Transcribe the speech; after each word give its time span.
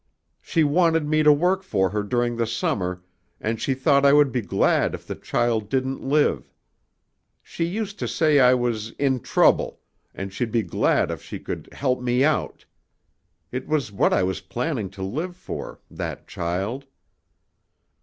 She 0.41 0.63
wanted 0.63 1.05
me 1.07 1.21
to 1.21 1.31
work 1.31 1.61
for 1.61 1.91
her 1.91 2.01
during 2.01 2.35
the 2.35 2.47
summer 2.47 3.03
and 3.39 3.61
she 3.61 3.75
thought 3.75 4.03
I 4.03 4.13
would 4.13 4.31
be 4.31 4.41
glad 4.41 4.95
if 4.95 5.05
the 5.05 5.13
child 5.13 5.69
didn't 5.69 6.01
live. 6.01 6.51
She 7.43 7.65
used 7.65 7.99
to 7.99 8.07
say 8.07 8.39
I 8.39 8.55
was 8.55 8.93
'in 8.93 9.19
trouble' 9.19 9.79
and 10.15 10.33
she'd 10.33 10.51
be 10.51 10.63
glad 10.63 11.11
if 11.11 11.21
she 11.21 11.37
could 11.37 11.69
'help 11.71 12.01
me 12.01 12.23
out.'... 12.25 12.65
It 13.51 13.67
was 13.67 13.91
what 13.91 14.11
I 14.11 14.23
was 14.23 14.41
planning 14.41 14.89
to 14.89 15.03
live 15.03 15.35
for... 15.35 15.79
that 15.91 16.27
child." 16.27 16.87